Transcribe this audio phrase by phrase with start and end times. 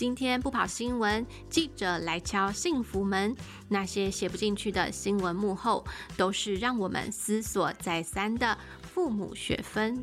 [0.00, 3.36] 今天不跑新闻，记者来敲幸福门。
[3.68, 5.84] 那些写不进去的新闻幕后，
[6.16, 10.02] 都是让我们思索再三的父母学分。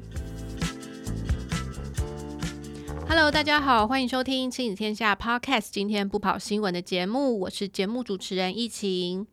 [3.09, 5.69] Hello，大家好，欢迎收听亲子天下 Podcast。
[5.71, 9.25] 今天不跑新闻的节目，我是节目主持人易晴。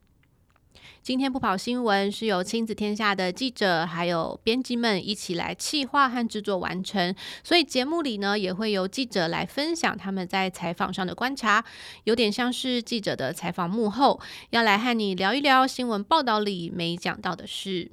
[1.05, 11.63] 今天不跑新闻是由亲子天下的记者还有编辑们一起来企划和制作完成，所以节目里呢也会由记者来分享他们在采访上的观察，
[12.05, 17.91] 有点像是记者的采访幕后，要来和你聊一聊新闻报道里没讲到的事。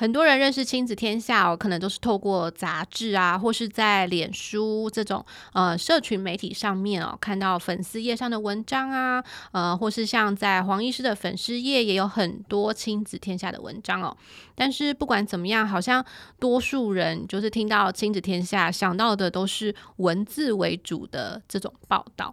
[0.00, 14.16] 很多人认识亲子天下哦，可能都是透过杂志啊，或是在脸书这种呃社群媒体上面哦，看到粉丝页上的文章啊，呃，或是像在黄医师的粉丝页也有很多亲子天下的文章哦。
[14.54, 16.04] 但是不管怎么样，好像
[16.38, 22.32] 多数人就是听到亲子天下想到的都是文字为主的这种报道。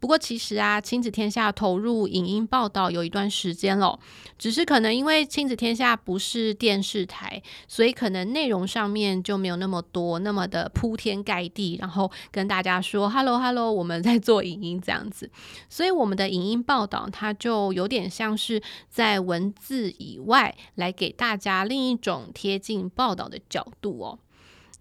[0.00, 4.00] 不过其实啊，亲子天下投入影音报道有一段时间了，
[4.38, 15.30] 只是可能因为亲子天下不是电视台，所以可能内容上面就没有那么多，那么的铺天盖地，然后跟大家说 “hello hello”，我们在做影音这样子，
[15.68, 24.18] 所以我们的影音报道它就有点像是在文字以外来给大家另一种贴近报道的角度哦。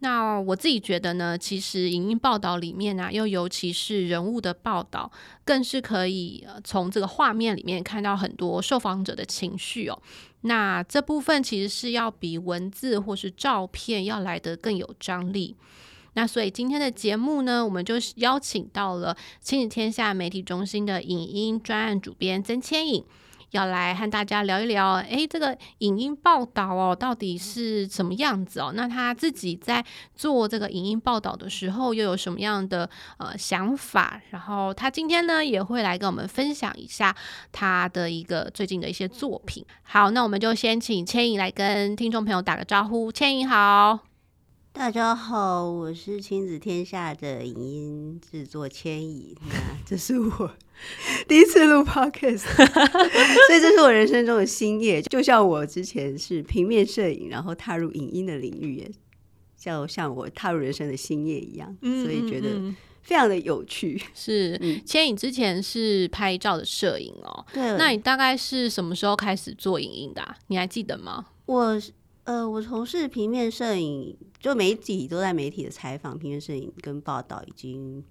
[0.02, 5.11] 那我自己觉得呢，其实影音报道里面呢、又尤其是人物的报道，
[5.44, 10.02] 更是可以从这个画面里面看到很多受访者的情绪哦。
[10.42, 15.58] 那这部分其实是要比文字或是照片要来得更有张力。
[16.14, 23.03] 那所以今天的节目呢，我们就邀请到了亲子天下媒体中心的影音专案主编曾千颖。
[23.52, 28.72] 要来和大家聊一聊，哎，这个影音报道哦，到底是什么样子哦？
[28.75, 29.83] 那他自己在
[30.16, 34.22] 做这个影音报道的时候，又有什么样的呃想法？
[34.30, 37.15] 然后他今天呢，也会来跟我们分享一下
[37.52, 39.66] 他的一个最近的一些作品。
[39.83, 43.11] 好，那我们就先请千影来跟听众朋友打个招呼。
[43.11, 44.08] 千影好。
[44.71, 50.52] 大家好，我是亲子天下的影音制作千颖，那这是我
[51.27, 55.02] 第一次录 podcast， 所以这是我人生中的新业。
[55.02, 58.91] 就像我之前是平面摄影，然后踏入影音的领域，也
[59.57, 62.47] 就像我踏入人生的新业一样，所以觉得
[63.01, 64.01] 非常的有趣。
[64.13, 70.37] 是，千影之前是拍照的摄影哦，对，那你大概是什么时候开始做影音的啊？
[70.47, 71.25] 你还记得吗？
[71.47, 71.81] 我。
[72.25, 78.04] 呃，我从事平面摄影，就媒体都在媒体的采访、平面摄影跟报道，已经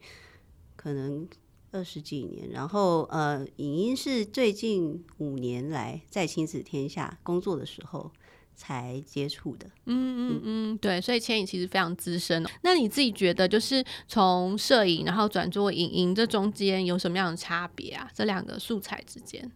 [0.76, 1.26] 可能
[1.70, 2.50] 二十几年。
[2.50, 8.10] 然后，呃，影音是最近五年来在亲子天下工作的时候
[8.54, 9.66] 才接触的。
[9.86, 12.44] 嗯嗯嗯，对，所以千颖其实非常资深。
[12.62, 18.10] 那你自己觉得，就是从摄影然后转做影音，这中间有什么样的差别啊？
[18.14, 19.50] 这两个素材之间？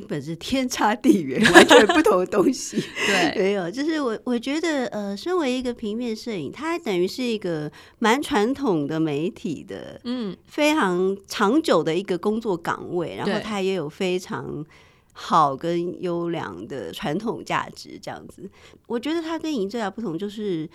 [0.00, 2.82] 根本是天差地远， 完全不同的东西。
[3.06, 14.64] 对，没有，就是我我觉得，呃，身为一个平面摄影，它等于是一个蛮传统的媒体的，嗯，非常长久的一个工作岗位，然后它也有非常
[15.12, 18.50] 好跟优良的传统价值，这样子。
[18.86, 20.68] 我觉得它跟影音最大不同就是，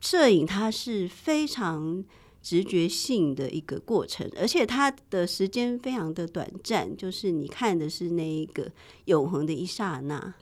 [0.00, 2.04] 摄影它是非常。
[2.42, 8.70] 直觉性的一个过程，而且它的时间非常的短暂，就是你看的是那一个
[9.04, 10.34] 永恒的一刹那。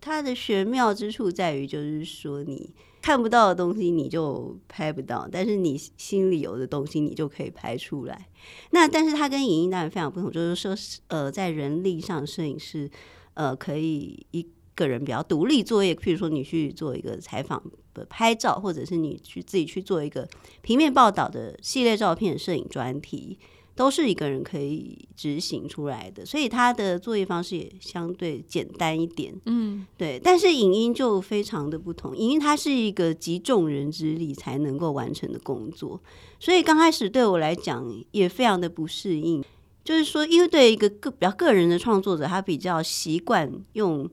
[0.00, 8.28] 它的玄妙之处在于，就是说你看不到的东西你就拍不到，但是你心里有的东西你就可以拍出来。
[8.70, 10.74] 那但是它跟影音当然非常不同，就是说，
[11.06, 12.90] 呃，在人力上，摄影师
[13.34, 17.62] 呃可以一个人比较独立作业，譬如说你去做一个采访。
[18.08, 20.28] 拍照，或者是你去自己去做一个
[20.60, 23.38] 平面报道的系列照片摄影专题，
[23.74, 29.34] 都是一个人可以执行出来的，所以他的作业方式也相对简单一点。
[29.46, 30.20] 嗯，对。
[30.22, 36.00] 但是影音就非常的不同，影音它是一个集众人之力才能够完成的工作，
[36.38, 39.44] 所以刚开始对我来讲也非常的不适应，
[39.84, 44.08] 就是说，因为对一个个比较个人的创作者，他比较习惯用。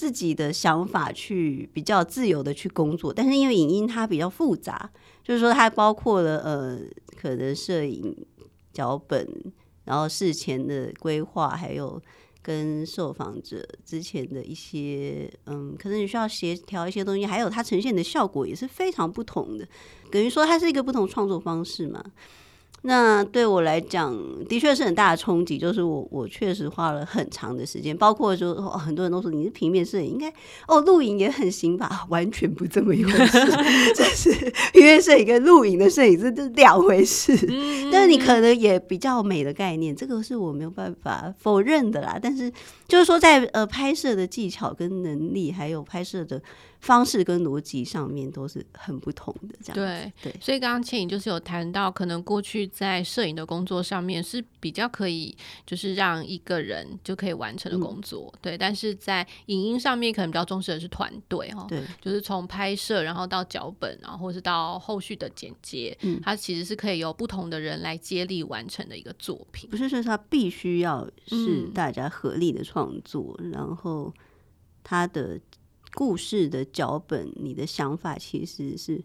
[0.00, 4.90] 自己的想法去比较自由的去工作，但是因为影音它比较复杂，
[5.22, 6.80] 就是说它包括了呃，
[7.20, 8.16] 可能摄影
[8.72, 9.28] 脚本，
[9.84, 12.00] 然后事前的规划，还有
[12.40, 19.68] 跟受访者之前的一些嗯，可能你需要协调一些东西，还有它呈现的效果也是非常不同的，
[20.10, 22.02] 等于说它是一个不同创作方式嘛。
[22.82, 24.16] 那对我来讲，
[24.48, 25.58] 的确是很大的冲击。
[25.58, 30.32] 就是我，我确实花了很长的时间，包括就、哦、很多人都说你是平面摄影，应该
[30.66, 32.06] 哦，录影也很行吧？
[32.08, 33.38] 完全不这么一回事。
[33.94, 34.30] 这是
[34.72, 37.36] 平面摄影跟录影的摄影是这两回事。
[37.92, 42.18] 但是你可能也比较美的概念，这个是我没有办法否认的啦。
[42.20, 42.50] 但是
[42.88, 46.40] 就是说在，在呃拍摄的技巧跟能力，还有拍摄的。
[46.80, 50.40] 方式跟逻辑上面都是很不同的，这样对对。
[50.40, 55.36] 所以刚刚倩影就是有谈到，可能过去在摄影的工作上面是比较可以，
[55.66, 58.58] 就是让一个人就可以完成的工作，嗯、对。
[58.58, 74.10] 但是在影音上面，可能比较重视的是团队哈，对，就是从拍摄，然后到脚本，然后或是到后续的剪接，嗯，它其实是可以由不同的人来接力完成的一个作品，不是说它必须要是大家合力的创作，嗯、然后
[74.82, 75.38] 它的。
[75.94, 79.02] 故事的脚本，你的想法其实是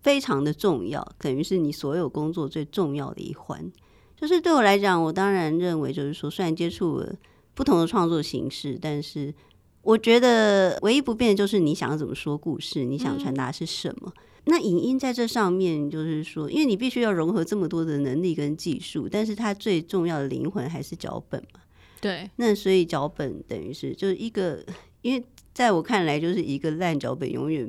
[0.00, 3.70] 非常的重要，等于是你所有工作最重要的一环。
[4.16, 7.14] 就是对我来讲，我当然认为，就是说，虽然接触了
[7.54, 9.34] 不同的创作形式，但是
[9.82, 14.12] 我觉得唯一不变的就是你想要怎么说故事，你想传达是什么。
[14.16, 14.22] 嗯。
[14.46, 21.60] 那影音在这上面，就是说，因为你必须要融合这么多的能力跟技术，但是它最重要的灵魂还是脚本嘛。
[22.00, 22.30] 对。
[22.36, 24.64] 那所以脚本等于是就是一个，
[25.02, 25.24] 因为。
[25.58, 27.68] 在我看来，就是一个烂脚本，永远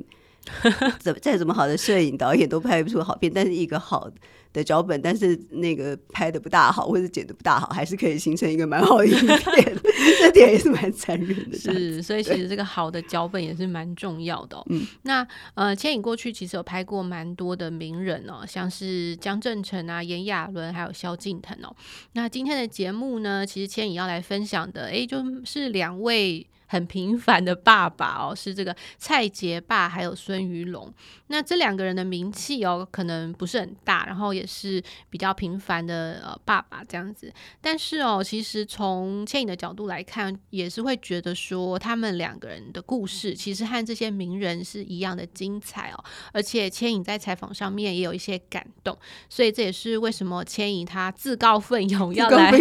[1.00, 3.32] 怎再怎么好的摄影导演都拍不出好片。
[3.34, 4.08] 但是一个好
[4.52, 9.76] 的脚本，但是那个拍的不大好，或者剪的不大好，还是可以形成一个蛮好的影片。
[10.20, 11.58] 这点也是蛮残忍的。
[11.58, 14.64] 是，所以其实这个好的脚本也是蛮重要的哦。
[14.70, 21.74] 嗯，那呃，牵引过去其实有拍过蛮多的名人哦，像是江正诚啊、炎亚纶，还有萧敬腾哦。
[22.12, 26.46] 那今天的节目呢，其实牵引要来分享的，哎，就是两位。
[26.70, 30.88] 很平凡的爸爸哦，是这个蔡杰爸还有孙于龙。
[31.26, 37.32] 那这两个人的名气哦，可能不是很大，然后也是比较平凡的呃爸爸这样子。
[37.60, 46.04] 但是哦，其实从牵引的角度来看，也是会觉得说他们两个人的故事其实和这些名人是一样的精彩哦。
[46.32, 48.96] 而且牵引在采访上面也有一些感动，
[49.28, 52.52] 所以这也是为什么牵引他自告奋勇要来，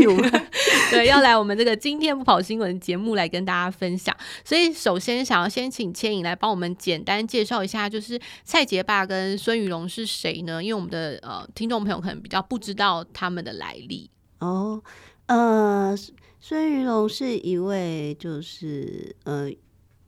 [0.89, 4.15] 对，要来我们这个今天不跑新闻节目来跟大家分享。
[4.45, 10.63] 所以，首先想要先请千影来帮我们简单介绍一下，就是蔡杰爸跟孙瑜龙是谁呢？
[10.63, 14.09] 因为我们的呃听众朋友可能比较不知道他们的来历
[14.39, 14.81] 哦。
[15.25, 15.93] 呃，
[16.39, 19.51] 孙瑜龙是一位就是呃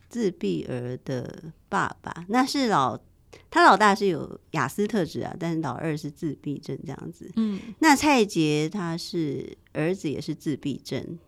[0.10, 3.00] 自闭儿的爸爸，那是老
[3.50, 7.32] 他老大是有雅思特质啊，但是老二是自闭症这样子。
[7.36, 11.20] 嗯，那蔡杰他是儿子也是自闭症。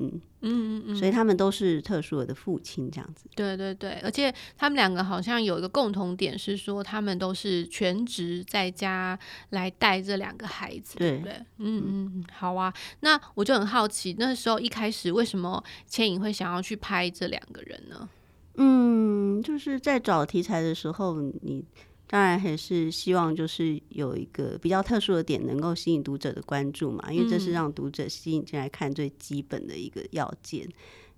[0.00, 3.28] 嗯嗯嗯嗯，所以他们都是特殊的父亲这样子。
[3.36, 9.18] 对对对，而且他们两个好像有一个共同点是说，他们都是全职在家
[9.50, 11.34] 来带这两个孩子，对，不对？
[11.58, 12.72] 嗯嗯，好啊。
[13.00, 18.08] 那我就很好奇，那时候一开始为什么倩影会想要去拍这两个人呢？
[18.56, 21.64] 嗯，就是在找题材的时候，你。
[22.12, 30.66] 当然还是希望就是有一个比较特殊的点，能够吸引读者的关注嘛，因为这是让读者吸引进来看最基本的一个要件。
[30.66, 30.72] 嗯、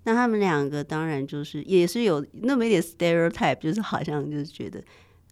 [0.05, 4.85] 那他们两个当然就是也是有那么一点 stereotype，就是好像就是觉得，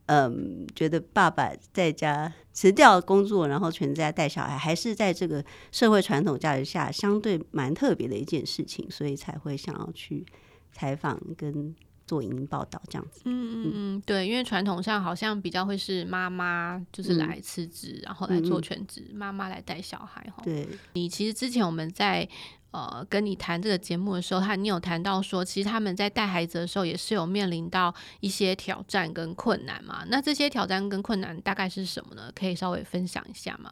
[0.07, 10.25] 嗯，觉得爸爸在家辞掉工作，然后全在带小孩，还是在这个社会传统价值下相对蛮特别的一件事情，所以才会想要去
[10.73, 11.77] 采访跟。
[12.11, 20.43] 做影音报道这样子，嗯嗯嗯，对，因为传统上好像比较会是妈妈就是来辞职，嗯、然后来做全职，嗯、妈妈来带小孩哈。
[20.43, 22.29] 对，你其实之前我们在
[22.73, 30.03] 呃跟你谈这个节目的时候，他你有谈到说，其实他们在带孩子的时候也是有面临到一些挑战跟困难嘛。
[30.09, 32.33] 那这些挑战跟困难大概是什么呢？
[32.35, 33.71] 可以稍微分享一下吗？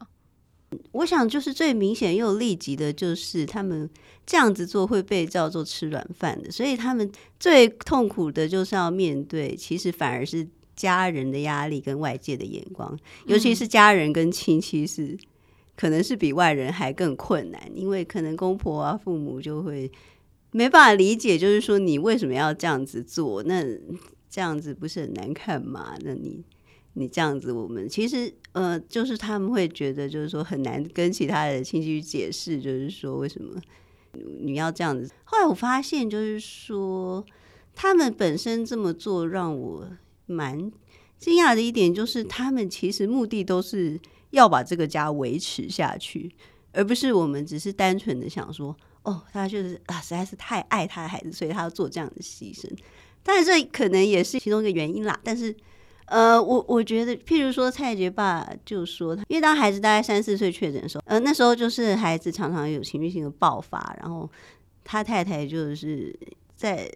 [0.93, 3.89] 我想，就是最明显又立即的，就是他们
[4.27, 7.11] 这样子做会被叫做吃软饭的，所以他们
[7.41, 10.47] 最痛苦的就是要面对，其实反而是
[10.77, 15.17] 家人的压力跟外界的眼光，尤其是家人跟亲戚是
[15.75, 19.91] 可能是比外人还更困难，因为可能公婆啊、父母就会
[20.51, 23.43] 没办法理解，就是说你为什么要这样子做？
[23.45, 23.65] 那
[24.29, 25.97] 这样子不是很难看吗？
[26.05, 26.45] 那你。
[27.01, 33.55] 你这样子，我们其实呃，就是他们会觉得，就是说很难跟其他的亲戚去解释，就是说为什么
[34.41, 35.09] 你要这样子。
[35.23, 37.25] 后来我发现，就是说
[37.73, 39.89] 他们本身这么做，让我
[40.27, 40.73] 蛮
[41.19, 44.01] 惊讶的一点，就是他们其实目的都是
[44.31, 46.35] 要把这个家维持下去，
[46.73, 52.69] 而不是我们只是单纯的想说，哦，他就是啊，实在是太爱他的孩子，所以他要做这样的牺牲。
[53.23, 55.55] 但是这可能也是其中一个原因啦，但是。
[56.11, 64.31] 呃，我我觉得，譬如说蔡杰爸就说，因为当孩子大概三四岁确诊的时候，呃，那时候就是孩子常常有情绪性的爆发，然后
[64.85, 66.19] 他太太就是
[66.57, 66.91] 在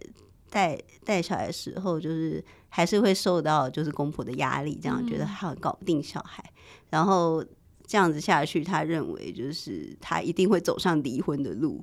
[0.49, 6.43] 带带小孩的时候，就是还是会受到就是公婆的压力，这样觉得他搞不定小孩，
[6.89, 7.43] 然后
[7.85, 11.79] 这样子下去，他认为就是他一定会走上离婚的路，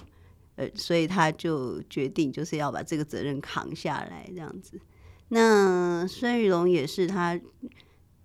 [0.56, 4.80] 呃，所以他就决定就是要把这个责任扛下来，这样子。
[5.32, 7.38] 那孙玉龙也是，他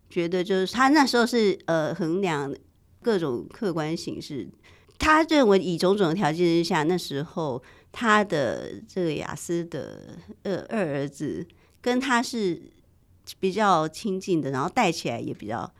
[0.09, 2.51] 觉得就是他那时候是呃衡量
[2.99, 4.49] 各种客观形势，
[4.97, 11.45] 他认为以种种的条件之下，那时候他的这个雅思的呃二儿子
[11.79, 12.71] 跟他是
[13.39, 15.71] 比较亲近的，然后带起来也比较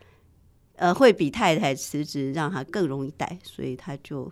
[0.75, 4.31] 呃会比太太辞职让他更容易带，所以他就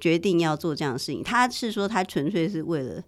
[0.00, 1.22] 决定要做这样的事情。
[1.22, 3.00] 他是说他纯粹是为了。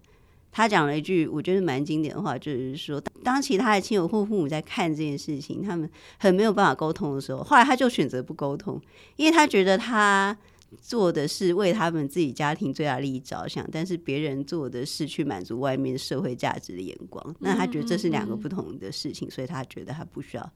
[0.57, 8.81] 他讲了一句我觉得蛮经典的话，就是说，当其他的亲友或父母在看这件事情，他们很没有办法沟通的时候，后来他就选择不沟通，
[9.17, 10.37] 因为他觉得他
[10.81, 20.53] 做的是为他们自己家庭最大利益着想，但是别人做的是去满足外面社会价值的眼光，那他觉得这是两个不同的事情，所以他觉得他不需要。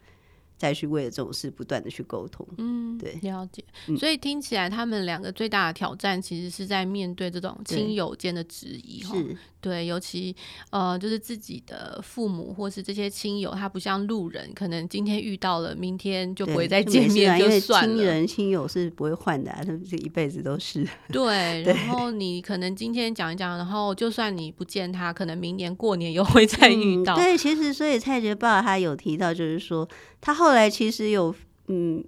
[0.56, 3.64] 再去为了这种事不断的去沟通，嗯，对，了解。
[3.96, 10.34] 所以听起来他们两个最大的挑战，其实是在面对这种亲友间的质疑，是，对，尤其
[10.70, 17.96] 呃，就是自己的父母或是这些亲友，他不像路人，可能今天遇到了，明天就不会再见面，就算了。
[17.96, 20.86] 亲人亲友是不会换的，啊，他们这一辈子都是。
[21.12, 27.14] 对， 然后你可能今天讲一讲，然后就算你不见他，可能明年过年又会再遇到。
[27.14, 29.88] 嗯、对，其实所以蔡杰爸他有提到，就是说。
[30.20, 31.32] 他后来其实有，
[31.68, 32.04] 嗯，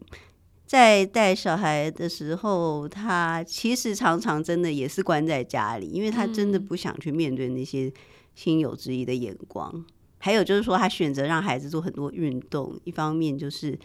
[0.71, 7.93] 在带小孩的时候，他其实常常真的也是关在家里，因为他真的不想去面对那些
[8.37, 9.69] 亲友质疑的眼光。
[9.75, 9.85] 嗯。
[10.19, 13.77] 还有就是说，他选择让孩子做很多运动，一方面就是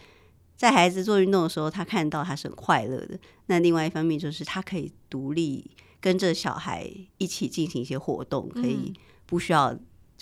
[0.54, 5.68] 在孩子做运动的时候，他看到他是很快乐的；那另外一方面就是他可以独立
[6.00, 6.88] 跟着小孩
[7.18, 8.92] 一起进行一些活动，可以
[9.26, 9.76] 不需要。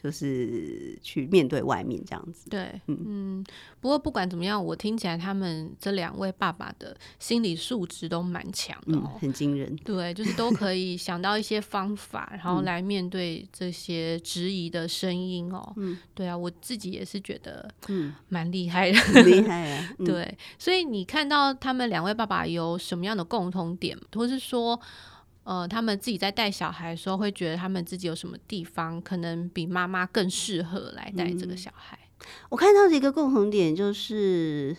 [0.04, 3.42] 就是去面对外面这样子，对，嗯，
[3.80, 9.74] 不过不管怎么样，我听起来他们这两位爸爸的心理素质都蛮强的，哦，很惊人。
[9.76, 15.72] 对，就是都可以想到一些方法，然后来面对这些质疑的声音哦。
[15.78, 19.88] 嗯，对啊，我自己也是觉得，嗯，蛮厉害的，厉害啊。
[20.04, 24.78] 对，所以你看到他们两位爸爸有什么样的共同点，或是说？
[25.44, 31.98] 呃，他们自己在带小孩的时候，会觉得他们自己有什么地方可能比妈妈更适合来带这个小孩。
[32.20, 34.76] 嗯，我看到的一个共同点，就是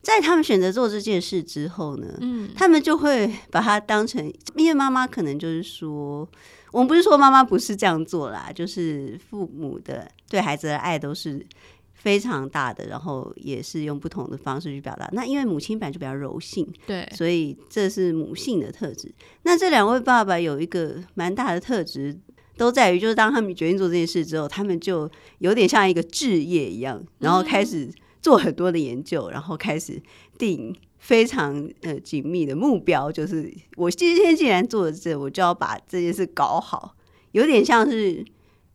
[0.00, 4.24] 在他们选择做这件事之后呢，嗯，他们就会把它当成，
[4.54, 6.28] 因为妈妈可能就是说，
[6.72, 11.44] 我们不是说妈妈不是这样做啦，就是父母的对孩子的爱都是。
[11.98, 15.08] 非常大的，然后也是用不同的方式去表达。
[15.12, 19.12] 那因为母亲版就比较柔性，对，所以这是母性的特质。
[19.42, 22.16] 那这两位爸爸有一个蛮大的特质，
[22.56, 27.90] 都在于就是当他们决定做这件事之后，他们就有点像一个置业一样，然后开始
[28.22, 30.00] 做很多的研究，嗯、然后开始
[30.38, 36.94] 定非常呃紧密的目标，就是我今天既然做了这，我就要把这件事搞好，
[37.32, 38.24] 有点像是。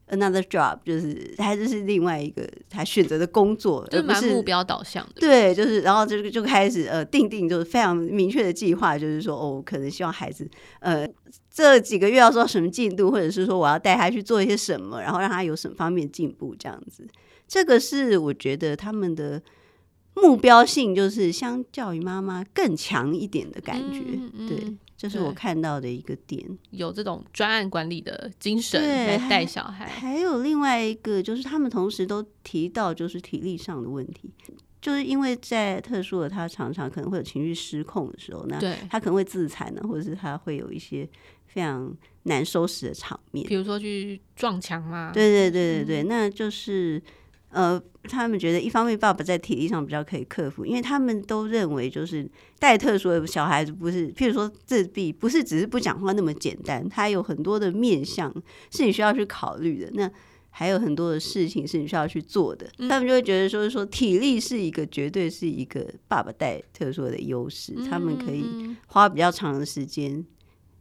[0.10, 5.14] Another job 就是他就是另外一个他选择的工作，就蛮目标导向的。
[5.16, 10.48] 对，就是然后就就开始呃定定就是非常明确的计划，就是说哦，可能希望孩子
[10.82, 11.08] 呃
[11.50, 17.08] 这几个月要做什么进度，或者是说我要带他去做一些什么，然后让他有什么方面进步这样子。
[17.48, 19.42] 这个是我觉得他们的
[20.16, 24.78] 目标性就是相较于妈妈更强一点的感觉，嗯嗯、对。
[24.96, 29.86] 这是我看到的一个点，有这种专案管理的精神来带小孩。
[29.86, 34.32] 还有另外一个，就是他们同时都提到，就是体力上的问题，
[34.82, 38.58] 就是因为在特殊的他常常可能会有情绪失控的时候，那
[38.90, 41.06] 他可能会自残呢，或者是他会有一些
[41.48, 41.94] 非常
[42.24, 45.12] 难收拾的场面，比如说去撞墙嘛。
[45.14, 47.02] 对对对对对，嗯、那就是。
[47.54, 52.30] 呃，他们觉得一方面爸爸在体力上比较可以克服，因为他们都认为就是
[52.60, 58.34] 带特殊的小孩子不是，譬如说自闭，不是只是不讲话那么简单，他有很多的面向
[58.72, 59.92] 是你需要去考虑的。
[59.94, 60.12] 那
[60.50, 70.26] 还有很多的事情是你需要去做的，他们就会觉得说说体力是一个绝对是一个爸爸带特殊的优势，他们可以花比较长的时间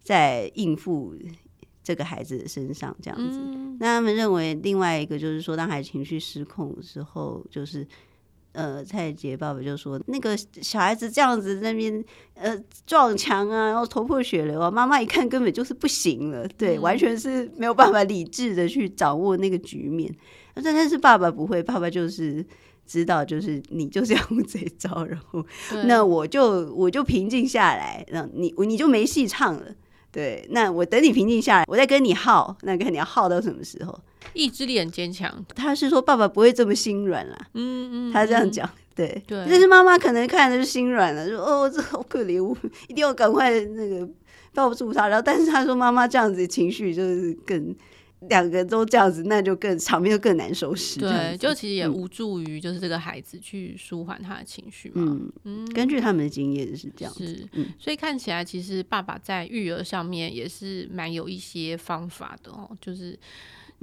[0.02, 1.14] 在应付。
[1.82, 3.38] 这个孩子的身上这样子，
[3.80, 7.86] 那他们认为另外一个就是说，当孩子情绪失控的时候，就是
[8.52, 20.14] 呃，蔡杰爸爸就说，那个小孩子这样子那边呃撞墙啊，然后头破血流啊，妈妈一看根本就是不行了，对，嗯、完全是没有办法理智的去掌握那个局面。
[20.54, 22.44] 但但是爸爸不会，爸爸就是
[22.86, 25.44] 知道，就是你就是要用这一招，然后
[25.86, 29.74] 那我就我就平静下来，那你你就没戏唱了。
[30.12, 33.98] 对，那我等你平静下来，我再跟你耗，那看你要耗到什么时候？
[34.34, 37.36] 意志力很坚强，他是说爸爸不会这么心软啦。
[37.54, 39.44] 嗯嗯，他这样讲，对对。
[39.48, 42.56] 但是妈妈可能看的是心软了，说哦，这好可怜，我
[42.88, 44.08] 一定要赶快那个
[44.54, 45.08] 抱住他。
[45.08, 47.74] 然后，但是他说妈妈这样子情绪就是更
[48.28, 51.00] 两个都这样子，那就更场面就更难收拾。
[51.00, 55.02] 对，就其实也无助于就是这个孩子去舒缓他的情绪嘛。
[55.06, 57.26] 嗯嗯，根据他们的经验是这样子。
[57.26, 63.18] 是，嗯，所以看起来其实爸爸在育儿上面也是蛮有一些方法的哦，就是。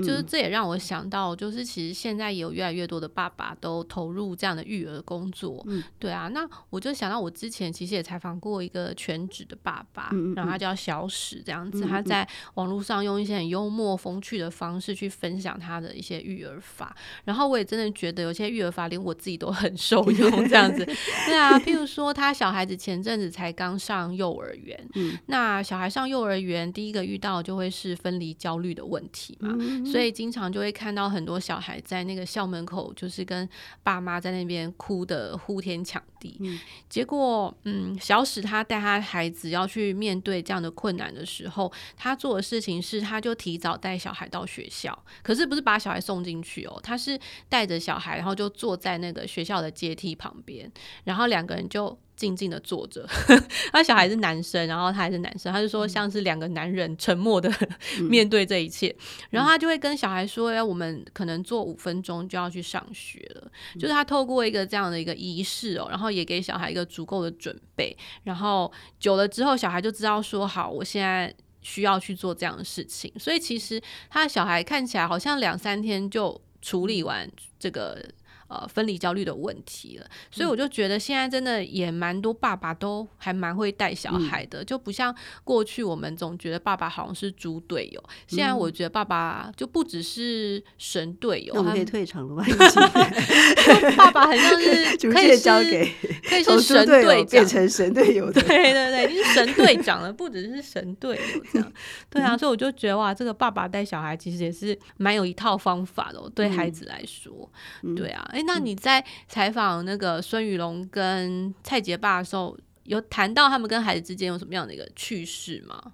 [0.03, 20.85] 就是这也让我想到，就是其实现在也有越来越多的爸爸都投入这样的育儿工作，嗯，对啊，那我就想到我之前其实也采访过一个全职的爸爸，嗯，然后他叫小史这样子，他在网络上用一些很幽默风趣的方式去分享他的一些育儿法，然后我也真的觉得有些育儿法连我自己都很受 用这样子，
[21.25, 29.49] 对啊，譬如说他小孩子前阵子才刚上幼儿园，嗯，那小孩上幼儿园第一个遇到就会是分离焦虑的问题嘛。
[29.91, 33.47] 所以经常就会看到很多小孩在那个校门口，就是跟
[33.83, 36.37] 爸妈在那边哭的呼天抢地。
[36.39, 50.71] 嗯、结果，嗯，小史他带他孩子要去面对这样的困难的时候，他做的事情是，他就提早带小孩到学校，可是不是把小孩送进去哦，他是带着小孩，然后就坐在那个学校的阶梯旁边，
[51.03, 51.97] 然后两个人就。
[52.19, 53.07] 静静的坐着，
[53.71, 57.49] 他小孩是男生，然后他还是男生，他就说像是两个男人沉默的
[58.09, 58.93] 面对这一切，
[59.29, 63.49] 然后他就会跟小孩说：“哎，我们可能做五分钟就要去上学了。”
[63.79, 78.03] 就是他透过一个这样的一个仪式哦，然后也给小孩一个足够的准备，然后久了之后，小孩就知道说：“好，我现在需要去做这样的事情。”所以其实他的小孩看起来好像两三天就处理完这个。
[78.49, 91.53] 呃，分离焦虑的问题了，所以我就觉得现在真的也蛮多爸爸都还蛮会带小孩的，嗯、就不像过去我们总觉得爸爸好像是猪队友，嗯、现在我觉得爸爸就不只是神队友。
[91.53, 92.43] 那我们可以退场了吗？
[93.95, 95.87] 爸爸很像是 可以交给
[96.23, 101.71] 可以是神队长变成神队友 的，对对对，你是神队长了，不只是神队友这样。
[102.09, 107.47] 对啊，所以我就觉得哇，这个爸爸带小孩其实也是蛮有一套方法的，对孩子来说，
[107.83, 108.27] 嗯、对啊。
[108.43, 115.93] 那你在采访那个孙宇龙跟蔡杰爸的时候，有谈到他们跟孩子之间有什么样的一个趣事吗？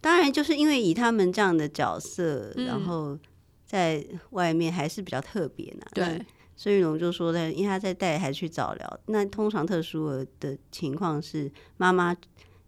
[0.00, 3.18] 当然，就是因为以他们这样的角色，嗯、然后
[3.64, 5.86] 在外面还是比较特别呢。
[5.92, 6.20] 对，
[6.56, 12.16] 孙雨龙就说在，因为他在带孩子去早疗，那通常特殊儿的情况是妈妈。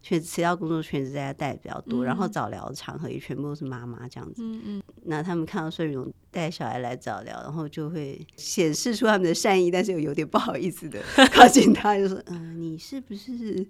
[0.01, 4.43] 全辞掉工作，全职在家带比较多，嗯、然后早疗场合也全部都是妈妈这样子。
[4.43, 11.01] 嗯嗯，那他们看到孙雨龙带小孩来早疗，然后就会显示出他们的善意，但是又有点不好意思的
[11.33, 13.67] 靠近他，就说：“嗯、呃，你是不是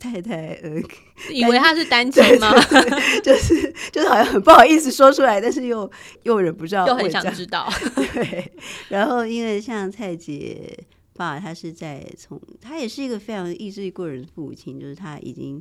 [0.00, 0.58] 太太？
[0.62, 0.70] 呃，
[1.32, 2.52] 以为他是单亲吗？
[3.22, 5.88] 就是就是好像很不好意思说出来，但是又
[6.24, 7.70] 又忍不住，又很想知道。
[8.14, 8.52] 对，
[8.88, 10.76] 然后因为像蔡杰。
[11.18, 15.60] 爸，他是在从，他也是一个非常意志力过人的父亲，就是他已经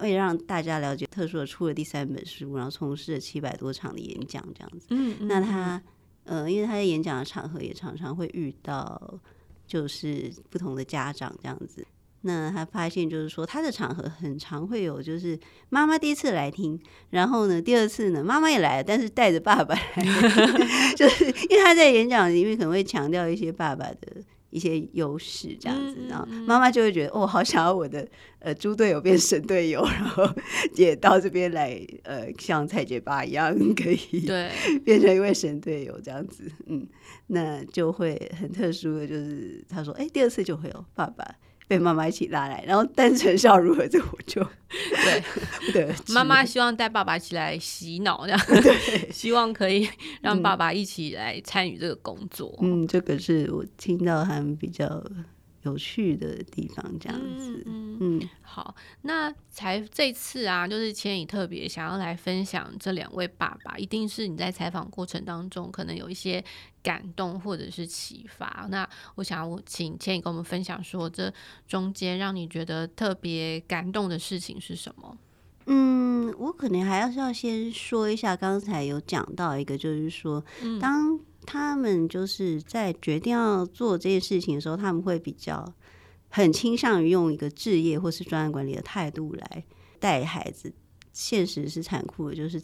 [0.00, 4.86] 为了让大家了解特殊的出了第三本书，然后从事了七百多场的演讲这样子。
[4.90, 5.82] 嗯，嗯，那他
[6.24, 9.18] 呃，因为他在演讲的场合也常常会遇到，
[9.66, 11.84] 就是不同的家长这样子。
[12.24, 15.36] 那他发现就是说，他的场合很常会有，就是
[15.70, 20.04] 妈妈第一次来听，然后呢，第二次呢，妈妈也来了，但是带着爸爸来，
[20.96, 24.22] 就是因为他在演讲里面可能会强调一些爸爸的。
[24.52, 28.06] 一些优势这样子，然后妈妈就会觉得，哦，好想要我的
[28.38, 30.24] 呃猪队友变神队友，然后
[30.76, 34.50] 也到这边来，呃，像蔡杰爸一样，可以对
[34.84, 36.86] 变成一位神队友这样子，嗯，
[37.28, 41.24] 那就会很特殊的就是，他说，哎，第二次就会有爸爸。
[41.72, 43.88] 被妈妈一起拉来，然后但成效如何？
[43.88, 49.88] 这我就对对， 妈妈希望带爸爸一起来洗脑，这样对， 希望可以
[50.20, 52.54] 让爸爸一起来参与这个工作。
[52.60, 55.02] 嗯，这个是我听到他们比较。
[55.64, 57.62] 有趣的地方，这样子。
[57.66, 66.44] 嗯，嗯好，那才这次啊，就是千颖特别想要来分享这两位爸爸，一定是你在采访过程当中可能有一些
[66.82, 68.66] 感动或者是启发。
[68.70, 71.32] 那我想我请千颖跟我们分享说，这
[71.66, 75.16] 中间让你觉得特别感动的事情是什么？
[75.66, 80.44] 嗯，我可能还要是要先说一下，刚才有讲到一个，就是说，
[80.80, 85.72] 当他们就是在决定要做这件事情的时候，他们会比较
[86.28, 89.64] 很倾向于用一个置业或是专案管理的态度来
[90.00, 90.72] 带孩子。
[91.12, 92.60] 现实是残酷的，就是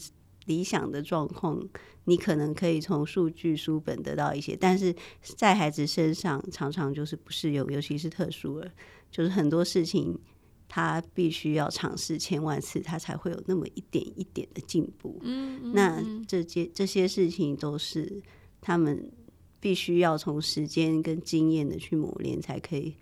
[0.48, 1.62] 理想的状况，
[2.04, 8.68] 你可能可以从数据书本得到一些，但是在孩子身上常常就是不适用，尤其是特殊儿，
[9.11, 10.18] 就是很多事情
[10.66, 15.20] 他必须要尝试千万次，他才会有那么一点一点的进步。
[15.22, 18.20] 嗯，嗯，嗯，那这些这些事情都是
[18.61, 19.12] 他们
[19.61, 22.96] 必须要从时间跟经验的去磨练，才可以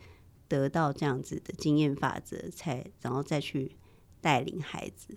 [0.48, 3.72] 得到这样子的经验法则，才然后再去
[4.20, 5.14] 带领孩子。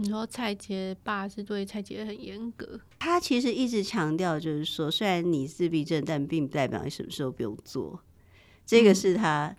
[0.00, 8.00] 你说蔡杰爸是对蔡杰很严格，他其实一直强调，就是说，虽然你自闭症，但并不代表你什么时候不用做。
[8.64, 9.56] 这个是他，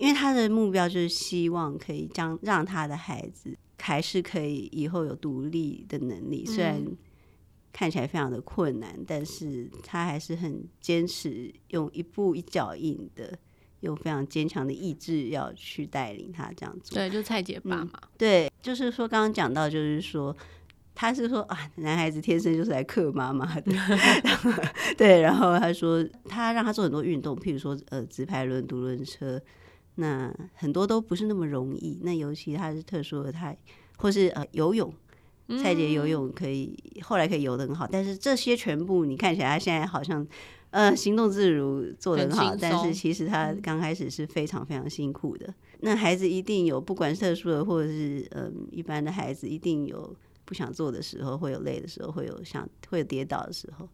[0.00, 6.84] 因为他的目标就是希望可以将让他的孩子还是可以以后有独立的能力，虽然
[7.72, 13.38] 看起来非常的困难，但是他还是很坚持用一步一脚印的。
[13.80, 20.36] 有非常坚强的意志要去带领他这样做，对，就蔡姐爸嘛、嗯，对，就是说刚刚讲到，就是说
[20.94, 23.72] 他是说啊，男孩子天生就是来克妈妈的，
[24.98, 29.40] 对，然后他说他让他做很多运动，譬如说呃，直排轮、独轮车，
[29.94, 33.56] 那很多都不是那么容易，那尤其他是特殊的，他
[33.96, 34.92] 或是呃游泳，
[35.62, 40.26] 蔡姐游泳可以，后来可以游得很好，但是这些全部你看起来他现在好像。
[40.70, 45.46] 呃，行动自如，做得很好，但是其实他刚开始是非常非常辛苦的。
[45.48, 53.88] 嗯、那孩子一定有，不管特殊的或者是嗯一般的孩子，一定有不想做的时候，会有累的时候，会有想会有跌倒的时候。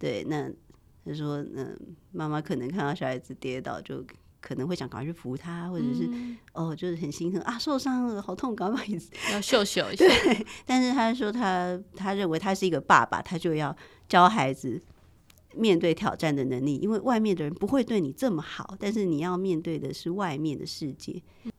[0.00, 0.50] 对，那
[1.04, 1.78] 他说，嗯，
[2.10, 4.04] 妈妈可能看到小孩子跌倒，就
[4.40, 8.84] 可能会想赶快去扶他，或者是、嗯、哦，就是很心疼啊，受伤了，好痛，赶快
[9.32, 10.04] 要秀秀 一下。
[10.04, 13.76] 对，但是他说他他认为他是一个爸爸，他就要
[14.08, 14.82] 教孩子。
[15.56, 21.22] 面对挑战的能力，因为外面的人不会对你这么好，但是你要面对的是外面的世界。
[21.44, 21.52] 嗯、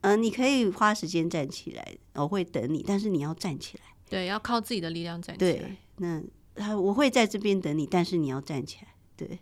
[0.00, 3.84] 呃，你可以花时间站起来，我会等你，但是你要站起来。
[4.08, 5.52] 对，要靠自己的力量站起来。
[5.52, 6.22] 对，那
[6.54, 8.88] 他我会在这边等你，但是你要站起来。
[9.16, 9.38] 对，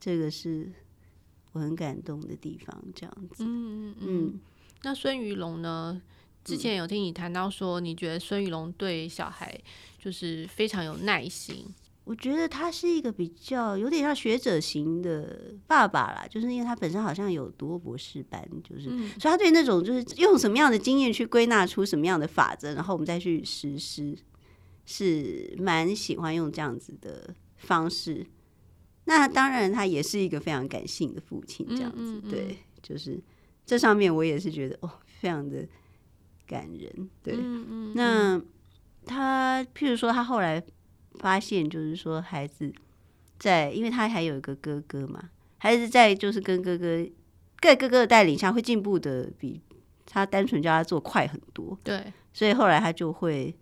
[0.00, 0.72] 这个是
[1.52, 2.84] 我很感动的地方。
[2.94, 4.40] 这样子，嗯嗯嗯。
[4.82, 6.00] 那孙玉龙呢？
[6.44, 9.60] 之前有听你谈到说，你觉得孙玉龙对小孩
[9.98, 11.66] 就是非常有耐心。
[12.06, 24.16] 我觉得他是一个比较有点像学者型的爸爸啦，就是因为他本身好像有读过博士班，就是、嗯、所以他对那种就是用什么样的经验去归纳出什么样的法则，然后我们再去实施，
[24.84, 28.24] 是蛮喜欢用这样子的方式。
[29.06, 33.20] 那当然，他也是一个非常感性的父亲，这样子，嗯嗯嗯对，就是
[33.64, 35.66] 这上面我也是觉得哦，非常的
[36.46, 37.10] 感人。
[37.20, 37.36] 对，
[37.94, 38.40] 那
[39.04, 40.62] 他譬如说他后来。
[41.18, 42.72] 发现就是说，孩子
[43.38, 47.06] 在，因为他还有一个哥哥嘛，孩子在就是跟哥哥
[47.60, 49.60] 在哥哥的带领下会进步的比
[50.04, 51.78] 他单纯叫他做快很多。
[51.82, 53.54] 对，所以后来他就会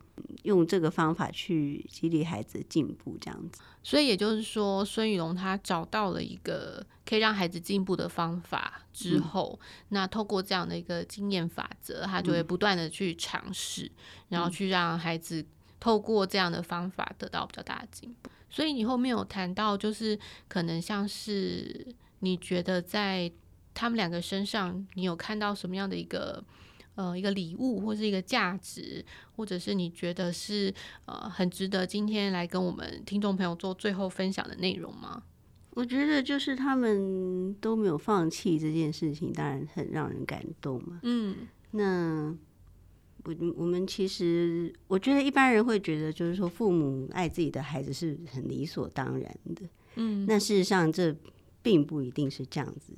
[0.42, 3.62] 用这个方法去激励孩子进步，这样子。
[3.82, 13.92] 所以也就是说，孙宇龙他找到了一个可以让孩子进步的方法之后，嗯、那透过这样的一个经验法则，他就会不断的去尝试，嗯、
[14.30, 15.44] 然后去让孩子。
[15.84, 20.18] 透过这样的方法得到比较大的进步，所以你后面有谈到，就是
[20.48, 23.30] 可能像是你觉得在
[23.74, 26.42] 他们两个身上，你有看到什么样的一个
[26.94, 29.04] 呃一个礼物，或是一个价值，
[29.36, 30.72] 或者是你觉得是
[31.04, 35.24] 呃很值得今天来跟我们听众朋友做最后分享的内容吗？
[35.72, 41.00] 我觉得就是他们都没有放弃这件事情，当然很让人感动嘛。
[41.02, 42.34] 嗯，那。
[43.24, 49.62] 我我们其实，我觉得一般人会觉得，就是说父母爱自己的孩子是很理所当然的。
[49.96, 51.14] 嗯，那事实上这
[51.62, 52.92] 并不一定是这样子。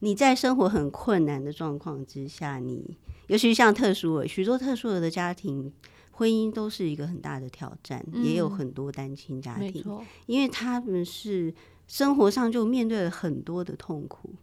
[0.00, 2.96] 你在生活很困难的状况之下，你
[3.28, 5.72] 尤其像特殊儿，许多特殊儿的家庭，
[6.12, 9.84] 婚姻都是一个很大的挑战，嗯，也有很多单亲家庭，
[10.26, 11.52] 因为他们是
[11.86, 14.34] 生活上就面对了很多的痛苦，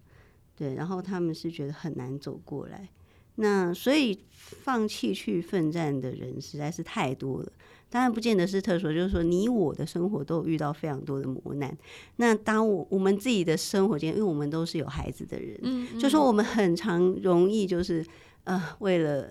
[0.56, 2.89] 对，然后他们是觉得很难走过来。
[3.36, 7.52] 那所以放弃去奋战的人实在是太多了，
[7.89, 11.76] 当然不见得是特殊，就是说你我的生活都有遇到非常多的磨难。
[12.17, 18.06] 那当我我们自己的生活间，因为我们都是有孩子的人，嗯嗯，就说我们很常容易就是
[18.43, 19.30] 呃为了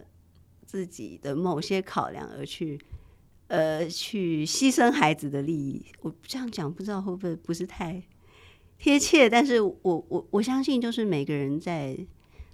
[0.66, 2.80] 自己的某些考量而去
[3.46, 5.80] 呃去牺牲孩子的利益。
[6.00, 8.02] 我这样讲不知道会不会不是太
[8.78, 11.96] 贴切，但是我我我相信就是每个人在。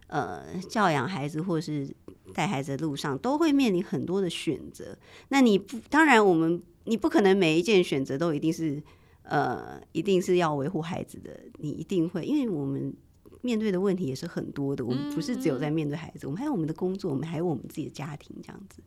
[0.08, 1.88] 呃，教养孩子或是
[2.34, 4.98] 带孩子的路上，都会面临很多的选择。
[5.28, 8.82] 那你不，当然我们你不可能每一件选择都一定是
[9.22, 12.94] 呃，一定是要维护孩子的，你一定会，因为我们
[13.42, 18.82] 面对的问题也是很多的，我们不是只有在面对孩子，我们还有我们的工作，我们还有我们自己的家庭，这样子。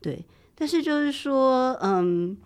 [0.00, 2.36] 对，但是就是说，嗯，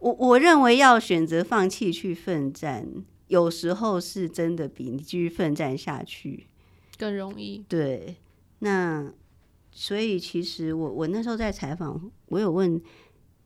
[0.00, 2.86] 我我认为要选择放弃去奋战，
[3.28, 6.46] 有时候是真的比你继续奋战下去
[6.98, 7.64] 更容易。
[7.68, 8.16] 对，
[8.58, 9.10] 那
[9.70, 12.80] 所以其实我我那时候在采访，我有问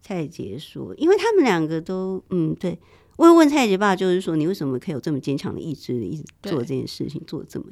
[0.00, 2.78] 蔡杰说，因为他们两个都嗯，对，
[3.16, 7.66] 我有问蔡杰爸，就是说你为什么可以有这么坚强的意志力，一直做这件事情，做这么，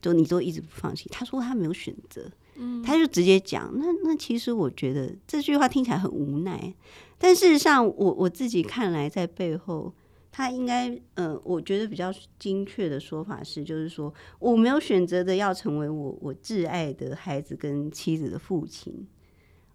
[0.00, 1.08] 就你都一直不放弃。
[1.10, 2.30] 他说他没有选择。
[2.56, 6.72] 嗯，他就直接讲，那那其实我觉得这句话听起来很无奈，
[7.18, 9.92] 但事实上我我自己看来，在背后
[10.36, 19.06] 他应该呃，我觉得比较精确的说法是，就是说我没有选择的要成为我我挚爱的孩子跟妻子的父亲。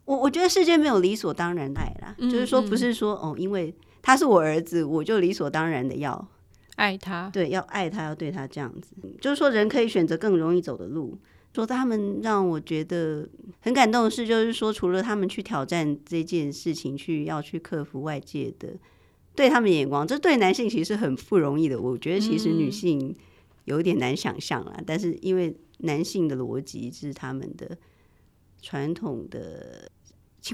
[0.03, 6.27] 我我觉得世界没有理所当然的爱啦，嗯嗯，就是说不是说哦，因为他是我儿子，我就理所当然的要
[6.75, 8.93] 爱他，对，要爱他，要对他这样子。
[9.21, 11.17] 就是说人可以选择更容易走的路。
[11.55, 13.27] 说他们让我觉得
[13.61, 18.69] 很感动的事，就是说，除了他们去挑战这件事情，去要去克服外界的
[19.39, 21.80] 对他们的眼光，这对男性其实很不容易的。
[21.80, 23.15] 我觉得其实女性
[23.63, 27.78] 有点难想象啦，但是因为男性的逻辑是他们的
[28.62, 29.89] 传统的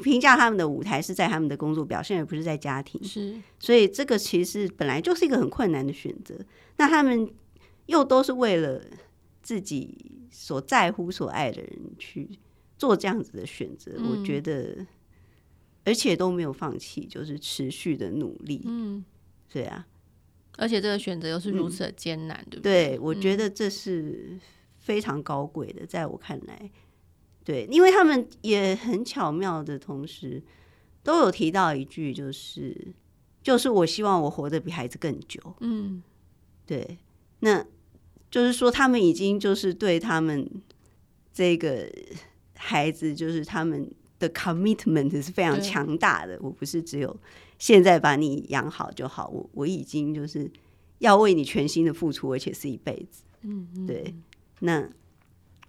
[0.04, 3.04] 评价，他们的舞台是在他们的工作表现，而不是在家庭。
[3.04, 6.36] 是，所以这个其实本来就是一个很困难的选择。
[6.78, 7.28] 那他们
[7.88, 8.82] 又都是为了
[9.42, 10.12] 自己。
[10.38, 12.30] 所在乎、所爱的人去
[12.78, 14.86] 做这样子的选择，嗯，我觉得，
[15.86, 18.64] 而且都没有放弃，就是持续的努力。
[18.66, 19.06] 嗯，
[19.50, 19.88] 对啊，
[20.58, 22.88] 而且这个选择又是如此的艰难，嗯，对不对？
[22.90, 24.38] 对，我觉得这是
[24.80, 26.70] 非常高贵的，在我看来，
[27.46, 30.44] 对，因为他们也很巧妙的同时
[31.02, 32.94] 都有提到一句，就是，
[33.42, 35.40] 就是我希望我活得比孩子更久。
[35.62, 36.04] 嗯，
[36.66, 36.98] 对，
[37.40, 37.66] 那。
[38.32, 40.50] 就是说，他们已经就是对他们
[41.32, 41.90] 这个
[42.56, 46.38] 孩子，就是他们的 commitment 是非常强大的。
[46.42, 47.16] 我不是只有
[47.58, 50.50] 现在把你养好就好，我我已经就是
[51.00, 53.24] 要为你全心的付出，而且是一辈子。
[53.42, 54.14] 嗯，对。
[54.60, 54.90] 那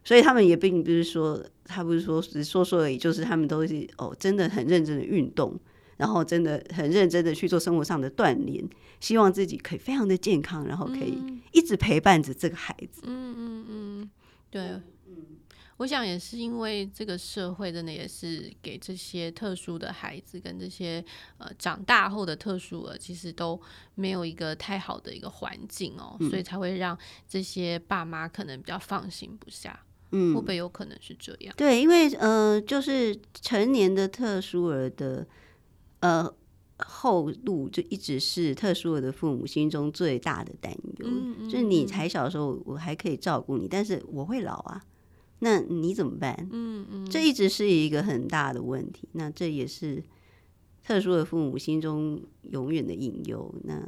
[0.05, 5.59] 所以他们也并不是说，他不是说只说说而已，就是他们都是哦，真的很认真的运动。
[5.99, 8.63] 然后真的很认真的去做生活上的锻炼，
[9.01, 11.19] 希望自己可以非常的健康，然后可以
[11.53, 13.01] 一直陪伴着这个孩子。
[13.07, 14.11] 嗯嗯嗯，
[14.51, 14.61] 对，
[15.07, 15.25] 嗯，
[15.79, 21.05] 我想也是因为这个社会真的也是给这些特殊的孩子跟这些
[21.39, 23.61] 呃长大后的特殊儿，其实都
[23.95, 26.97] 没有一个太好的一个环境哦，嗯，所以才会让
[27.29, 29.79] 这些爸妈可能比较放心不下。
[30.13, 31.55] 嗯，会不会有可能是这样？
[31.57, 35.27] 对，因为呃，就是成年的特殊儿的。
[36.01, 36.31] 呃，
[36.79, 44.85] 后路就一直是特殊儿的父母心中最大的担忧，嗯嗯，就是你还小的时候，我还可以照顾你，但是我会老啊，
[45.41, 46.49] 那你怎么办？
[46.51, 49.09] 嗯嗯，这一直是一个很大的问题。
[49.13, 50.03] 那这也是
[50.83, 53.55] 特殊的父母心中永远的隐忧。
[53.65, 53.87] 那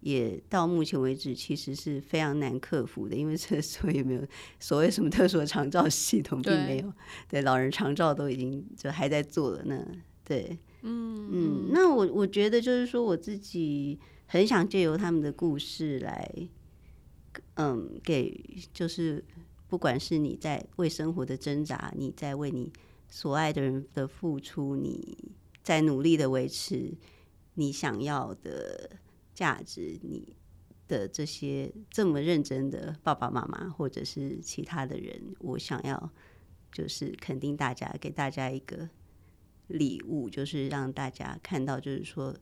[0.00, 4.26] 也到目前为止，其实是非常难克服的，因为这所以没有
[4.60, 6.82] 所谓什么特殊的长照系统，并没有
[7.28, 9.86] 对，对老人长照都已经就还在做了呢。
[10.24, 10.58] 对。
[10.88, 16.48] 嗯嗯，那我我觉得就是说，我自己很想借由他们的故事来，
[17.54, 18.40] 嗯，给
[18.72, 19.24] 就是
[19.76, 22.72] 不管是你在为生活的挣扎，你在为你
[23.10, 26.96] 所爱的人的付出，你在努力的维持
[27.56, 28.98] 你想要的
[29.34, 30.34] 价值，你
[30.88, 36.10] 的这些这么认真的爸爸妈妈或者是其他的人，我想要
[36.72, 38.88] 就是肯定大家，给大家一个。
[39.66, 42.34] 礼物就是让大家看到，就是说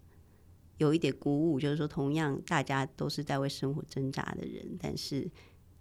[0.79, 5.29] 有一点鼓舞，就是说同样大家都是在为生活挣扎的人，但是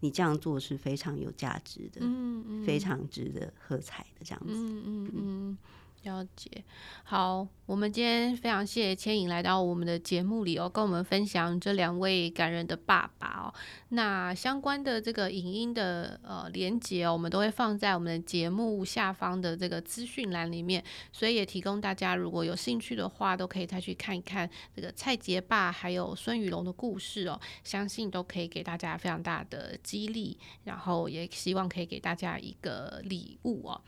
[0.04, 5.58] 你这样做是非常有价值的，嗯嗯，非常值得喝彩的这样子，嗯嗯嗯。
[6.04, 6.64] 了解，
[7.06, 13.54] 好，我们今天非常谢谢千影来到我们的节目里哦，跟我们分享这两位感人的爸爸哦。
[13.90, 33.82] 那相关的这个影音的呃连接哦，我们都会放在我们的节目下方的这个资讯栏里面，所以也提供大家如果有兴趣的话，都可以再去看一看这个蔡杰爸还有孙雨龙的故事哦，相信都可以给大家非常大的激励，然后也希望可以给大家一个礼物哦。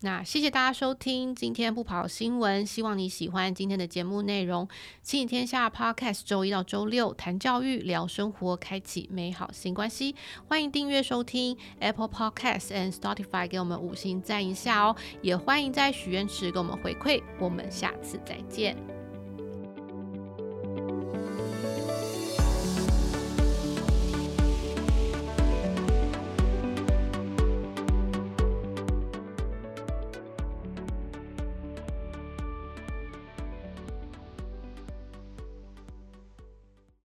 [0.00, 4.66] 那谢谢大家收听今天今天不跑新闻，希望你喜欢今天的节目内容。
[5.02, 10.16] 亲子天下 Podcast 周一到周六谈教育、聊生活，开启美好新关系。
[10.48, 14.96] 欢迎订阅收听 Apple Podcasts and Spotify，给我们五星赞一下哦。
[15.20, 17.22] 也欢迎在许愿池给我们回馈。
[17.38, 18.99] 我们下次再见。